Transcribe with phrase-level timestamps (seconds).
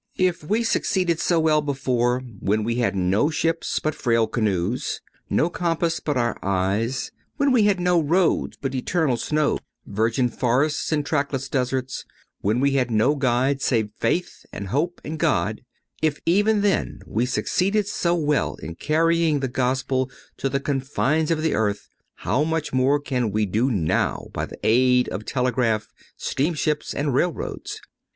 [0.17, 5.47] If we succeeded so well before, when we had no ships but frail canoes, no
[5.47, 11.05] compass but our eyes; when we had no roads but eternal snows, virgin forests and
[11.05, 12.03] trackless deserts;
[12.39, 17.85] when we had no guide save faith, and hope, and God—if even then we succeeded
[17.87, 22.99] so well in carrying the Gospel to the confines of the earth, how much more
[22.99, 27.79] can we do now by the aid of telegraph, steamships and railroads?